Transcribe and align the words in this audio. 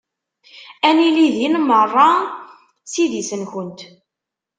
Ad 0.87 0.93
nili 0.97 1.27
din 1.35 1.55
merra 1.67 2.09
s 2.91 2.93
idis-nkent. 3.03 3.79